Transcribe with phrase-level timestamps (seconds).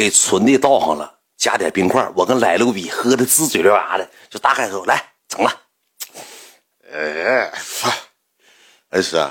[0.00, 5.60] 给纯的倒上了，加点冰块，我跟来路比喝的滋嘴溜牙的，就大开口来整了。
[6.90, 7.52] 哎，
[8.92, 9.30] 恩师，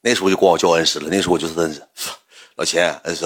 [0.00, 1.80] 那时候就管我叫恩师了，那时候我就是恩师。
[2.56, 3.24] 老钱，恩师，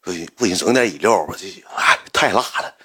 [0.00, 2.76] 不行不行，整点饮料吧，这哎太辣了。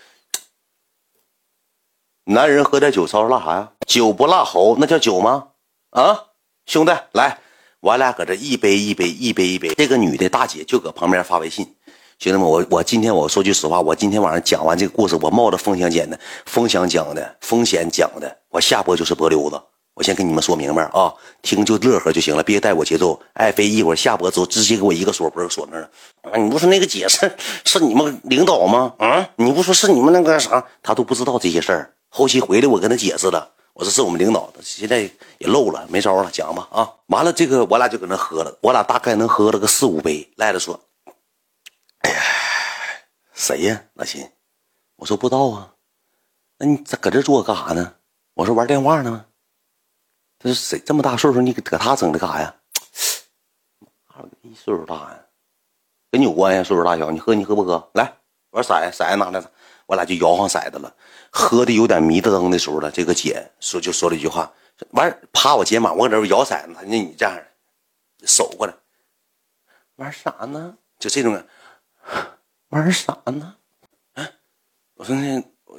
[2.24, 3.72] 男人喝点酒，稍稍辣啥呀？
[3.86, 5.50] 酒不辣喉，那叫酒吗？
[5.92, 6.30] 啊，
[6.66, 7.40] 兄弟，来，
[7.82, 9.76] 我俩搁这一杯一杯一杯一杯。
[9.76, 11.76] 这个女的大姐就搁旁边发微信。
[12.24, 19.62] 兄弟们，我我今天我说句实话，我今天晚上讲完这个故事，我冒着风险讲的，风险讲的，风险讲的，我下播就是波溜子。
[19.96, 23.20] 我先跟你们说明白啊，听就乐呵就行了，别带我节奏。
[23.34, 25.90] 爱妃一会儿下播之后，直接给我一个锁脖锁那了。
[26.22, 27.30] 啊，你不说那个姐是
[27.66, 28.94] 是你们领导吗？
[29.00, 31.94] 啊，你不说是你们那个啥，他都不知道这些事儿。
[32.08, 35.02] 后期回来，我跟他解释了，我说是我们领导，现在
[35.40, 36.90] 也漏了，没招了，讲吧啊！
[37.08, 40.26] 完了，这个我俩就搁那喝了，我俩大概能喝了个四五杯。
[40.38, 40.80] 赖子说
[42.04, 42.22] ：“哎呀，
[43.34, 43.84] 谁呀？
[43.96, 44.32] 老秦？”
[44.96, 45.76] 我说不知道啊。
[46.58, 47.96] 那你咋搁这坐干啥呢？
[48.36, 49.26] 我说玩电话呢。
[50.40, 50.80] 他说谁？
[50.80, 52.56] 这么大岁数，你搁他整的干啥呀？
[54.42, 55.20] 一岁数大呀，
[56.12, 56.64] 跟你有关系？
[56.64, 57.90] 岁数大小，你喝你喝不喝？
[57.96, 58.14] 来，
[58.52, 59.44] 我说骰骰子拿来。
[59.86, 60.96] 我俩就摇晃骰子了，
[61.30, 62.90] 喝的有点迷瞪瞪的时候了。
[62.90, 64.50] 这个姐说就说了一句话，
[64.92, 67.38] 完趴我肩膀，我搁这摇骰子，那你这样
[68.26, 68.74] 手过来
[69.98, 70.78] 玩啥呢？
[71.00, 71.34] 就这种，
[72.74, 73.56] 玩啥呢？
[74.14, 74.28] 哎
[74.96, 75.78] 我说那我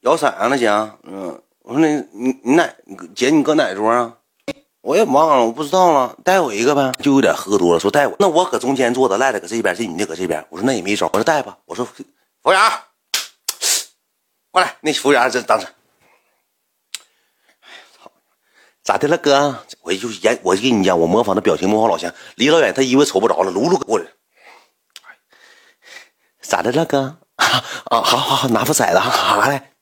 [0.00, 0.68] 摇骰子呢，姐。
[1.04, 2.70] 嗯，我说那你你哪
[3.14, 4.18] 姐你搁哪桌啊？
[4.82, 6.92] 我也忘了，我不知道了，带我一个呗。
[7.00, 8.14] 就有点喝多了，说带我。
[8.18, 10.46] 那我搁中间坐着，赖赖搁这边，这女的搁这边。
[10.50, 11.56] 我说那也没招，我说带吧。
[11.64, 12.04] 我说服
[12.44, 12.60] 务员。
[14.50, 15.66] 过来，那服务员这当时，
[17.60, 18.12] 哎操，
[18.82, 19.64] 咋的了哥？
[19.80, 24.06] 我就演，我就跟你讲，我模仿的表情模仿老乡，离老远他以为瞅不着了，噜噜过来，
[26.56, 27.18] 咋的了哥？
[27.36, 29.72] 啊，好好好，拿副骰子，好来，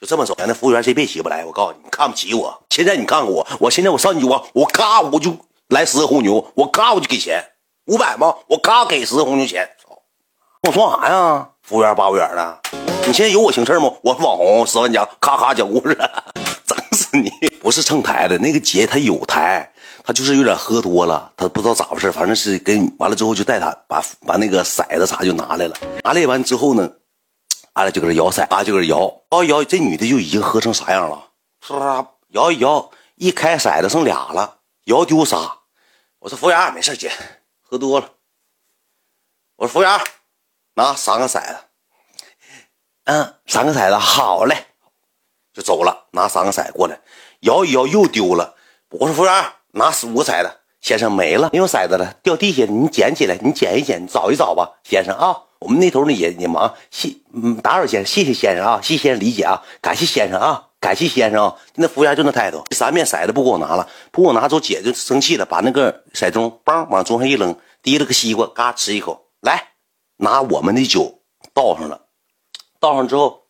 [0.00, 0.34] 就这么走。
[0.38, 2.62] 那服务员谁别起不来，我告诉你，你看不起我。
[2.70, 5.36] 现在你看看我，我现在我上去我我嘎我就
[5.68, 7.44] 来十个红牛，我嘎我就给钱，
[7.88, 8.34] 五百吗？
[8.48, 9.68] 我嘎给十个红牛钱。
[10.62, 11.50] 我说啥呀？
[11.60, 12.60] 服务员八五元的，
[13.06, 13.92] 你现在有我行事吗？
[14.02, 15.94] 我是网红，十万加，咔咔讲故事，
[16.66, 17.30] 整死你！
[17.60, 19.70] 不是蹭台的，那个姐她有台，
[20.06, 26.88] 他就是有点喝多了，他不知道咋回事，反正是跟完了之后就带他把把那个骰子啥就拿来了，拿来完之后呢，
[27.72, 31.30] 俺俩就搁这摇骰，俺就搁这摇，摇一摇，这女的就已经喝成啥样了？
[31.60, 35.58] 唰，摇一摇，一开骰子剩俩了，摇丢仨。
[36.20, 37.10] 我说服务员，没事姐，
[37.60, 38.12] 喝多了。
[39.56, 40.00] 我说服务员。
[40.74, 41.56] 拿三个骰子，
[43.04, 44.66] 嗯，三个骰子，好嘞，
[45.54, 46.06] 就走了。
[46.10, 47.00] 拿三个骰子过来，
[47.40, 48.54] 摇一摇又丢了。
[48.90, 50.50] 我说服务员，拿五个骰子，
[50.80, 52.70] 先生没了，没有骰子了，掉地下了。
[52.70, 55.42] 你捡起来，你捡一捡，你找一找吧，先生啊。
[55.60, 61.56] 我们那头呢也也忙，谢，嗯，打扰先生，谢谢先生啊，谢先生理解啊，感谢先生啊，感谢先生啊。
[61.76, 69.72] 那服务员就那态度，三面骰子不给我拿了，不给我拿走，姐就生气了，把那个骰盅梆往桌上一扔，提了个西瓜，嘎吃一口，来。
[70.18, 71.20] 拿我们的酒
[71.52, 72.06] 倒上了，
[72.80, 73.48] 倒上之后，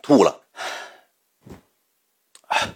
[0.00, 0.40] 吐了。
[2.46, 2.70] 哎，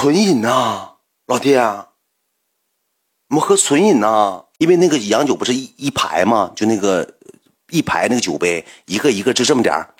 [0.00, 0.96] 纯饮呐，
[1.26, 1.84] 老弟，我
[3.28, 6.50] 们喝纯饮呐，因为那个洋酒不是一一排吗？
[6.56, 7.18] 就那个
[7.68, 9.94] 一排那个酒杯，一个一个就这么点儿，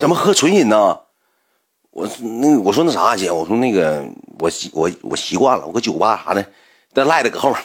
[0.00, 0.98] 怎么喝纯饮呢？
[1.90, 4.04] 我那我说那啥姐，我说那个
[4.40, 6.44] 我习我我习惯了，我搁酒吧啥的，
[6.92, 7.62] 但赖着搁后面。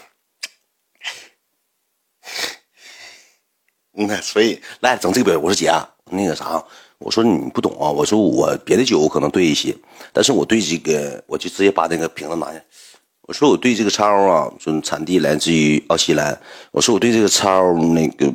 [3.98, 5.74] 嗯，所以来整这个表，我说姐，
[6.12, 6.64] 那个啥，
[7.00, 9.76] 我说你不懂啊，我说我别的酒我可能对一些，
[10.14, 12.62] 但是我对这个，我就直接把那个瓶子拿下。
[13.28, 16.40] 我说我对这个超啊，就产地来自于奥西兰。
[16.72, 18.32] 我说我对这个超那个。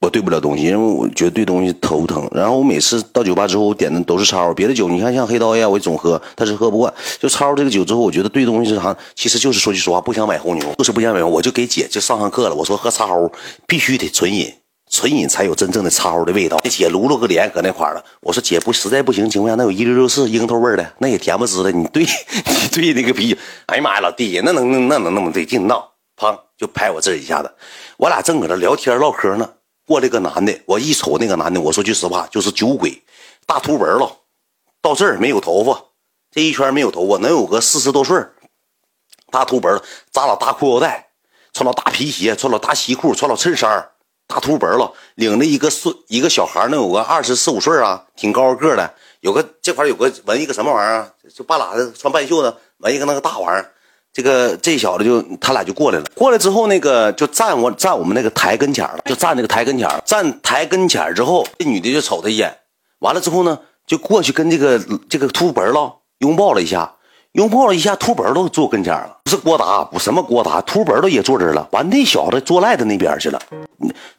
[0.00, 2.24] 我兑不了东西，因为我觉得兑东西头疼。
[2.30, 6.94] 然后我每次到酒吧之后，我点的都是超，别的酒你看像黑刀呀，我总喝，但是喝不惯。
[7.18, 8.96] 就超这个酒之后，我觉得兑东西是啥？
[9.16, 11.20] 其实就是说句实话，不想买红牛，就是不想买。
[11.24, 13.28] 我就给姐就上上课了，我说喝超
[13.66, 14.54] 必须得纯饮，
[14.90, 16.60] 纯饮才有真正的超的味道。
[16.64, 21.70] 那姐撸噜个脸搁那块了，我说姐不实在不行情况下，那有一六六四樱桃味的，那也甜不滋的。
[21.70, 22.02] 你对
[22.46, 23.36] 你对那个啤酒，
[23.66, 25.92] 哎呀妈呀，老弟，那能那能那么对劲闹？
[26.16, 27.54] 砰就拍我这一下子，
[27.96, 29.48] 我俩正搁这聊天唠嗑呢。
[29.86, 33.02] 过来个男的，我一瞅那个男的，我说句实话，就是酒鬼，
[33.46, 34.16] 大秃纹了，
[34.82, 35.80] 到这儿没有头发，
[36.30, 38.20] 这一圈没有头发，能有个四十多岁
[39.30, 41.08] 大秃纹了，扎老大裤腰带，
[41.52, 43.88] 穿老大皮鞋，穿老大西裤，穿老衬衫
[44.28, 53.72] 大秃纹了，领着一个孙一个小孩，能有个二十四五岁啊，挺高个的，有个这块有个纹一个什么玩意儿，就半拉的穿半袖的，纹一个那个大玩意儿。
[54.10, 62.58] 这个这小子就他俩就过来了，过来之后那个就站我站我们那个台跟前了，就站那个台跟前站台跟前之后，这女的就瞅他一眼，
[62.98, 64.78] 完了之后呢，就过去跟这个
[65.08, 66.96] 这个秃本了拥抱了一下，
[67.32, 73.40] 拥抱了一下，秃本都坐跟前了，不是郭达，不什么郭达，秃本都也坐这儿了，完那小子坐赖的那边去了，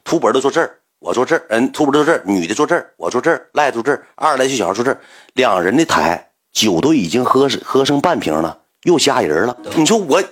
[0.04, 0.76] 秃本都坐这儿。
[1.00, 5.00] 我坐这儿，嗯，秃不坐这儿，女的坐这儿，我坐这儿，赖坐这儿，二十来岁小孩坐这儿，
[5.32, 9.56] 两人的台酒都已经喝喝剩半瓶了，又加人了。
[9.76, 10.22] 你说我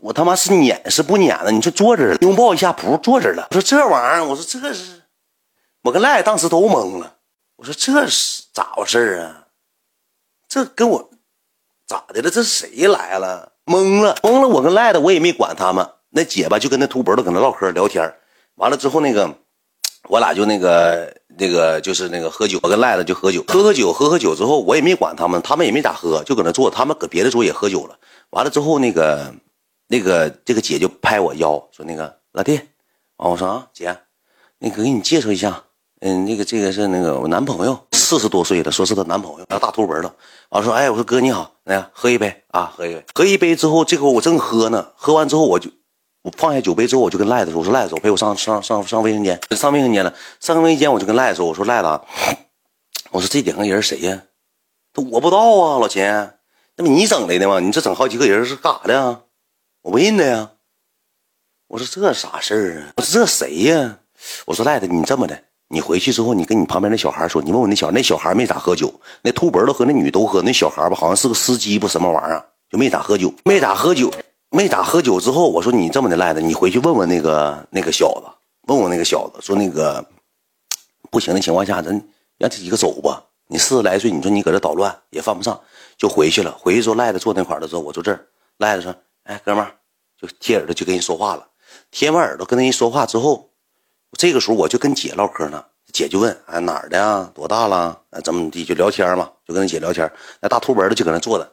[0.00, 1.52] 我他妈是撵是不撵呢？
[1.52, 3.46] 你说坐这儿拥抱一下，不坐这儿了。
[3.50, 5.02] 我说这玩意儿，我说这是，
[5.84, 7.14] 我跟赖当时都懵了。
[7.56, 9.46] 我说这是咋回事啊？
[10.48, 11.10] 这跟我
[11.86, 12.30] 咋的了？
[12.30, 13.52] 这谁来了？
[13.66, 14.48] 懵了，懵了。
[14.48, 18.14] 我跟赖的我也没管他们，那姐吧就跟那秃脖子搁那唠嗑聊天，
[18.56, 19.34] 完了之后那个。
[20.08, 27.98] 我俩就那个那个就是那个喝酒，我跟赖子就喝酒，喝喝酒，喝喝酒之后，我也没管他们，他们也没咋喝，就搁那坐，他们搁别的桌也喝酒了。
[28.30, 29.34] 完了之后，那个
[29.88, 32.56] 那个这个姐就拍我腰，说那个老弟，
[33.16, 33.98] 啊，我说啊姐，
[34.60, 35.64] 那个给你介绍一下，
[35.98, 40.14] 嗯，那个这个是那个我男朋友，四十多岁了，说是她男朋友，大秃纹了。
[40.50, 45.68] 完说，哎，我说哥你好，来喝一杯啊，喝一杯，喝一杯之后，这会我正喝呢，喝完之后我就。
[46.22, 50.12] 我放下酒杯之后，我就跟赖子说：“我说赖子，我陪我上上上上卫生间，上卫生间了。
[50.40, 52.00] 上卫生间，我就跟赖子说：我说赖子，
[53.10, 54.22] 我说这两个人谁呀？
[54.92, 56.02] 他我不知道啊，老秦，
[56.74, 57.60] 那不你整来的吗？
[57.60, 59.22] 你这整好几个人是干啥的？
[59.82, 60.50] 我不认得呀。
[61.68, 62.92] 我说这啥事儿啊？
[62.96, 63.98] 我说这谁呀？
[64.46, 68.92] 我说赖子，你这么的，你回去之后，你跟你旁边那小孩说，你问问那小那小孩没咋喝酒，
[69.22, 74.10] 那秃脖子和那女都喝，那小孩吧好像是个司机不什么玩意儿，就没咋喝酒，没咋喝酒。”
[74.50, 78.28] 没咋喝酒之后，我说你这么的赖子，你回去问问那个那个小子，
[78.68, 80.02] 问问那个小子，说那个
[81.10, 81.90] 不行的情况下，咱
[82.38, 83.24] 让这几个走吧。
[83.48, 85.60] 你四十来岁，你说你搁这捣乱也犯不上，
[85.98, 86.56] 就回去了。
[86.58, 88.24] 回去之后赖子坐那块的时候，我坐这儿，
[88.58, 89.74] 赖子说：“哎，哥们儿，
[90.18, 91.48] 就贴耳朵就跟人说话了。
[91.90, 93.50] 贴完耳朵跟人说话之后，
[94.16, 95.64] 这个时候我就跟姐唠嗑呢。
[95.92, 97.30] 姐就问：哎哪儿的呀？
[97.34, 97.98] 多大了？
[98.10, 98.64] 哎怎么地？
[98.64, 100.10] 就聊天嘛，就跟那姐聊天。
[100.40, 101.52] 那大秃脖子就搁那坐着。”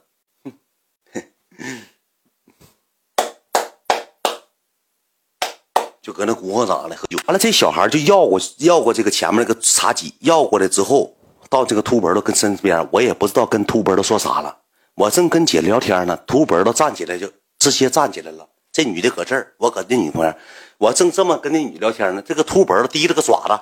[6.01, 11.15] 就搁那鼓晃嗓子喝酒，完了这小孩就要过要过这个前面那个茶几，要过来之后，
[11.50, 14.57] 到这个秃脖子跟身边，我也不知道跟秃脖子说啥了。
[14.95, 18.45] 我正跟姐聊天呢，秃脖子站起来就直接站起来了。
[18.74, 20.38] 这女的搁这儿，我搁那女旁边，
[20.78, 23.60] 我正这么跟那女聊天呢，这个秃脖子提着个爪子，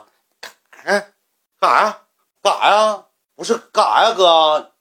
[0.86, 1.14] 哎，
[1.60, 1.98] 干啥呀？
[2.42, 3.04] 干啥呀？
[3.36, 4.72] 不是干啥呀，哥？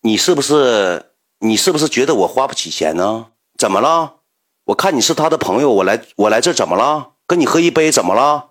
[0.00, 3.28] 你是不是你是不是觉得我花不起钱呢？
[3.58, 4.16] 怎么了？
[4.64, 7.12] 我看你是他的朋友，我来我来这怎么了？
[7.26, 8.50] 跟你喝一杯怎么了？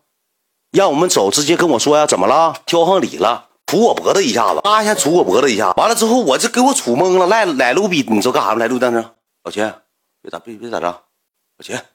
[0.72, 2.56] 让我们走，直接跟我说呀，怎么了？
[2.66, 9.72] 挑上礼了，杵我脖子一下子，啪一下杵我脖子一下，完了之后我这给我杵懵了，赖来路比，你说干啥来路当着，老秦，
[10.22, 10.92] 别打别别打仗，
[11.58, 11.86] 老钱，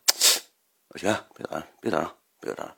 [0.98, 2.74] 行，别打了别打了，别打了，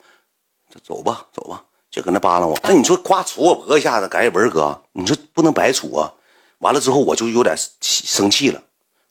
[0.83, 2.57] 走吧走吧，就搁那扒拉我。
[2.63, 6.13] 那你说夸杵我脖子一下子，赶紧文哥，你说不能白杵啊。
[6.59, 8.61] 完了之后我就有点生气了。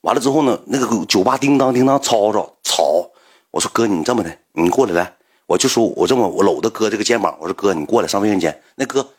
[0.01, 3.11] 完了之后呢，那个酒吧叮当叮当吵吵吵，
[3.51, 8.63] 我说哥，你这么的，你过来来，我就说我这么我搂着哥这个肩膀，我说哥，你过来上卫生间。
[8.75, 9.13] 那哥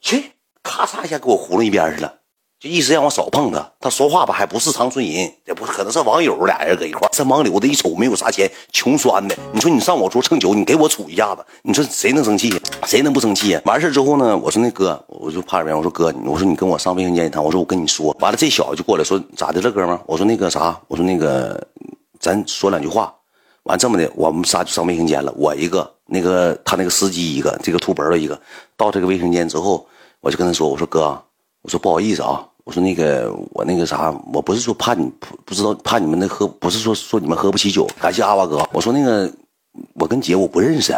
[0.00, 2.17] 去，咔嚓一下给我糊弄一边去了。
[2.60, 9.36] 就意思让我少碰他，他说话吧还不是长春人，也不可能是网友俩人搁一块这盲流子一瞅没有啥钱，穷酸的。
[9.52, 12.52] 你说你上我桌蹭酒，你给我杵一下子，你说谁能生气？
[12.84, 13.62] 谁能不生气呀？
[13.64, 18.12] 完事之后呢，我说那哥，我就趴这边，我说哥，我说你跟我上卫生间一趟，我说我跟你说。
[18.18, 19.96] 完了这小子就过来说咋的了，哥们？
[20.04, 21.64] 我说那个啥，我说那个
[22.18, 23.14] 咱说两句话。
[23.62, 25.32] 完这么的，我们仨就上卫生间了。
[25.36, 28.36] 我一个，那个他那个司机一个，这个秃脖子一个。
[28.76, 29.86] 到这个卫生间之后，
[30.20, 31.22] 我就跟他说，我说哥。
[31.60, 37.88] 我说不好意思啊，我说那个我那个啥，我不是说怕你不不知道怕你们那喝，不是说说你们喝不起酒。
[37.98, 38.62] 感谢阿瓦哥。
[38.74, 39.32] 我说那个
[39.94, 40.92] 我跟姐我不认识，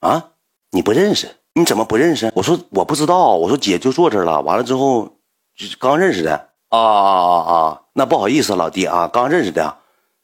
[0.00, 0.30] 啊，
[0.70, 1.28] 你不认识？
[1.52, 2.32] 你怎么不认识？
[2.34, 3.36] 我说我不知道。
[3.36, 5.04] 我说姐就坐这了，完了之后
[5.54, 7.80] 就刚认识的啊啊啊啊！
[7.92, 9.76] 那不好意思老弟啊，刚认识的。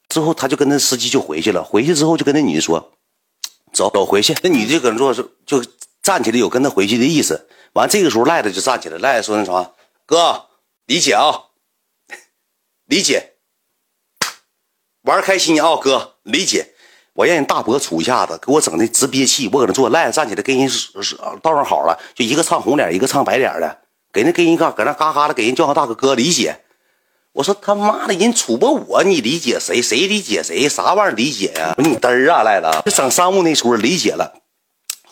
[0.09, 2.93] 之后他就跟那司机就回去了，回去之后就跟那女的说，
[3.75, 4.35] 走走回去。
[4.43, 5.13] 那女的就搁那坐，
[5.45, 5.63] 就
[6.03, 7.47] 站起来有跟他回去的意思。
[7.75, 9.71] 完，这个时候赖子就站起来，赖子说：“那啥，
[10.07, 10.47] 哥，
[10.87, 11.47] 理解啊，
[12.87, 13.33] 理解，
[15.03, 16.75] 玩开心啊，哥，理解。
[17.15, 19.49] 我让人大伯杵一下子，给我整的直憋气。
[19.53, 20.71] 我搁那坐，赖子站起来跟人
[21.43, 23.79] 道上好了，就一个唱红脸，一个唱白脸的，
[24.13, 26.61] 给那跟人嘎搁那嘎嘎的，给人叫上大哥哥，理解。
[27.33, 29.83] 我说他妈的，人杵吧我，你理解谁？
[29.83, 30.69] 谁理解谁？
[30.69, 31.75] 啥玩意儿理解呀？
[31.79, 34.43] 你嘚儿啊，赖子，就整商务那出理解了。”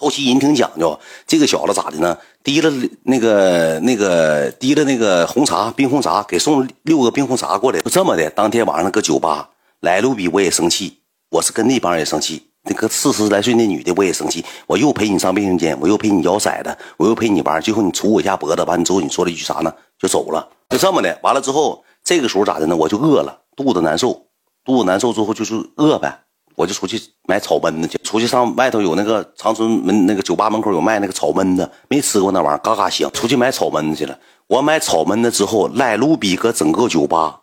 [0.04, 2.18] 后期人挺讲究，这个小子咋的呢？
[2.42, 2.70] 提了
[3.04, 7.80] 那个那个提了那个红茶冰红茶，给送六个冰红茶过来。
[7.80, 9.48] 就这么的，当天晚上搁酒吧
[9.80, 10.98] 来路比我也生气，
[11.30, 12.50] 我是跟那帮人也生气。
[12.64, 19.72] 那个四十来岁那女的我也生气，我又陪你上卫生间，我又陪你摇骰子，我又陪你玩，最后你杵我一下脖子，完了之后你说了一句啥呢？
[19.98, 21.18] 就走了，就这么的。
[21.22, 22.76] 完了之后，这个时候咋的呢？
[22.76, 24.26] 我就饿了，肚子难受，
[24.66, 26.20] 肚子难受之后就是饿呗，
[26.54, 33.10] 我就出去买炒焖子去，出去上外头有那个长春门那个酒吧门口有卖那个炒焖子，没吃过那玩意儿，嘎嘎香。
[33.12, 37.40] 出去买炒焖子去了，我买炒焖子之后，赖卢比搁整个酒吧，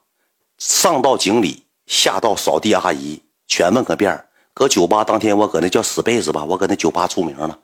[0.58, 7.58] 上到经理，下到扫地阿姨，全问个遍搁酒吧当天，我搁那叫死贝子吧，我搁那酒吧出名了。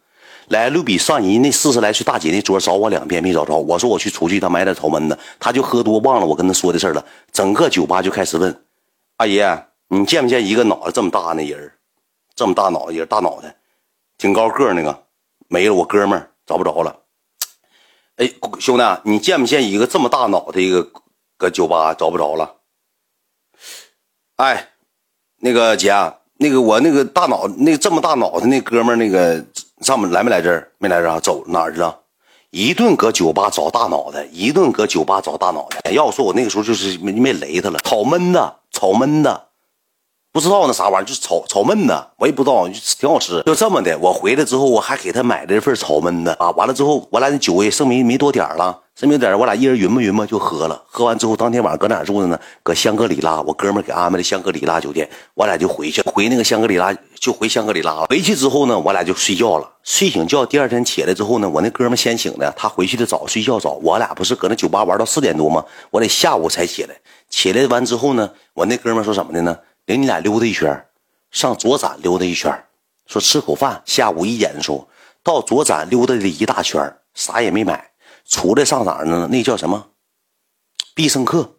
[0.47, 7.05] 来卢比上人那四十来岁大姐那桌找我两遍没找着，我说我去出去，他买点炒焖子，他就喝多忘了我跟他说的事了。
[7.33, 8.57] 整个酒吧就开始问
[9.17, 9.41] ：“阿姨，
[9.87, 11.71] 你见没见一个脑袋这么大那人？
[12.35, 13.55] 这么大脑袋，大脑袋，
[14.17, 15.03] 挺高个那个，
[15.47, 15.73] 没了。
[15.73, 16.99] 我哥们儿找不着了。
[18.17, 20.87] 哎，兄弟，你见没见一个这么大脑袋一个
[21.37, 22.55] 搁酒吧找不着了？
[24.37, 24.69] 哎，
[25.37, 25.93] 那个姐。”
[26.39, 29.43] 那个我那个大脑那这么大脑袋那哥们儿那个
[29.81, 30.71] 上面来没来这儿？
[30.77, 31.99] 没来这，走哪儿去了？
[32.51, 35.91] 一顿搁酒吧找大脑袋，一顿搁酒吧找大脑袋。
[35.91, 39.35] 要说我那个时候就是没没雷他了，吵闷子，吵闷子。
[40.37, 43.41] 不知道那啥玩意儿，就是炒炒焖子，我也不知道，就挺好吃。
[43.47, 46.51] 就这么的，我回来之后，我还给他买了一份炒焖子啊。
[46.51, 50.79] 完了之后，我俩那酒也剩没没多点了，剩没点我俩一人匀吧匀吧就喝了。
[50.85, 52.39] 喝完之后，当天晚上搁哪住的呢？
[52.61, 55.09] 搁香格里拉，我哥们给安排的香格里拉酒店。
[55.33, 58.05] 我俩就回去，回那个香格里拉，就回香格里拉了。
[58.07, 59.67] 回去之后呢，我俩就睡觉了。
[59.81, 63.71] 睡醒觉，第二天起来之后呢，我那哥们先醒的，他回去的早，睡觉早。
[63.81, 65.65] 我俩不是搁那酒吧玩到四点多吗？
[65.89, 66.95] 我得下午才起来。
[67.27, 69.57] 起来完之后呢，我那哥们说什么的呢？
[69.87, 70.85] 领你俩溜达一圈，
[71.31, 72.53] 上左展溜达一圈，
[73.05, 73.81] 说吃口饭。
[73.85, 74.85] 下午一点的时候，
[75.23, 77.91] 到左展溜达了一大圈，啥也没买。
[78.25, 79.29] 出来上哪儿呢？
[79.31, 79.87] 那叫什么？
[80.93, 81.53] 必胜客。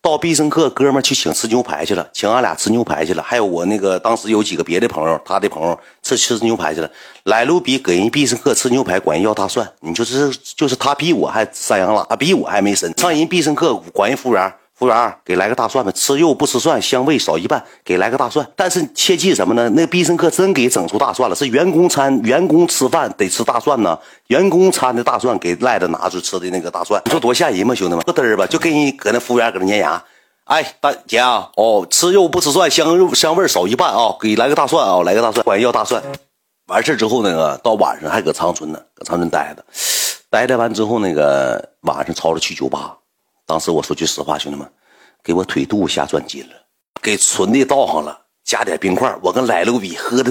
[0.00, 3.22] 到必胜客，哥们去请吃牛排去了，请俺俩吃牛排去了。
[3.22, 6.90] 还有我那个当时有几个别的朋友，他的朋友吃吃牛排去了。
[7.24, 9.70] 来路比给人必胜客吃牛排，管人要大蒜。
[9.80, 12.90] 你就是就是他比我还山羊了，他比我还没深。
[12.96, 14.50] 上人必胜客管人服务员。
[14.78, 18.46] 服务员，给来个大蒜吧，吃肉不吃蒜，香味少一半，给来个大蒜。
[18.54, 19.70] 但是切记什么呢？
[19.70, 23.98] 那必胜客真给整出大蒜了，是员工餐，员工吃饭得吃大蒜呢。
[24.26, 28.04] 员工餐的大蒜给赖子拿出吃的那个大蒜，你说多吓人吗，兄弟们？
[28.04, 30.04] 咯嘚儿吧，就给人搁那服务员搁那粘牙。
[30.44, 36.02] 哎，大姐啊，哦，吃肉不吃蒜，香肉香味少一半啊，给来个大蒜啊，来个大蒜，管要大蒜。
[36.66, 39.64] 完事之后那个到晚上还搁长春呢，搁长春待着，
[40.28, 42.98] 待着完之后那个晚上吵着去酒吧。
[43.46, 44.68] 当时我说句实话，兄弟们，
[45.22, 46.54] 给我腿肚下转筋了，
[47.00, 50.24] 给存的倒上了，加点冰块，我跟来路比喝的。